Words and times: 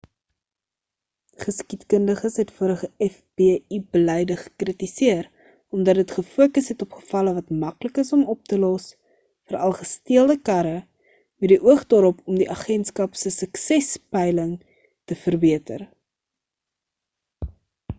geskiedkundiges 1.41 2.37
het 2.41 2.53
vorige 2.61 2.87
fbi 3.17 3.81
beleide 3.97 4.37
gekritiseer 4.43 5.27
omdat 5.77 5.99
dit 6.01 6.15
gefokus 6.17 6.71
het 6.73 6.83
op 6.87 6.95
gevalle 7.03 7.35
wat 7.39 7.53
maklik 7.67 8.01
is 8.05 8.11
om 8.19 8.25
op 8.35 8.43
te 8.53 8.59
los 8.65 8.87
veral 9.51 9.77
gesteelde 9.83 10.39
karre 10.51 10.75
met 10.79 11.55
die 11.55 11.61
oog 11.73 11.85
daarop 11.95 12.25
om 12.27 12.43
die 12.43 12.51
agentskap 12.59 13.23
se 13.25 13.35
suksespeiling 13.39 14.53
te 15.13 15.21
verbeter 15.29 15.89